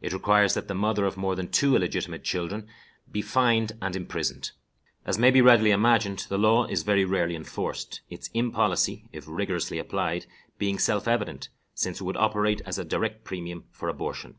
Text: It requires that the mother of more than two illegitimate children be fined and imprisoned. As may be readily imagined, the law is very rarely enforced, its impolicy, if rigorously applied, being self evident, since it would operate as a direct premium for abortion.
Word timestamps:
It 0.00 0.12
requires 0.12 0.54
that 0.54 0.66
the 0.66 0.74
mother 0.74 1.04
of 1.04 1.16
more 1.16 1.36
than 1.36 1.48
two 1.48 1.76
illegitimate 1.76 2.24
children 2.24 2.66
be 3.08 3.22
fined 3.22 3.70
and 3.80 3.94
imprisoned. 3.94 4.50
As 5.06 5.16
may 5.16 5.30
be 5.30 5.40
readily 5.40 5.70
imagined, 5.70 6.26
the 6.28 6.38
law 6.38 6.66
is 6.66 6.82
very 6.82 7.04
rarely 7.04 7.36
enforced, 7.36 8.00
its 8.10 8.30
impolicy, 8.34 9.04
if 9.12 9.26
rigorously 9.28 9.78
applied, 9.78 10.26
being 10.58 10.80
self 10.80 11.06
evident, 11.06 11.50
since 11.72 12.00
it 12.00 12.02
would 12.04 12.16
operate 12.16 12.60
as 12.66 12.80
a 12.80 12.84
direct 12.84 13.22
premium 13.22 13.62
for 13.70 13.88
abortion. 13.88 14.38